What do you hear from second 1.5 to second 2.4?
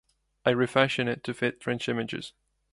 French images.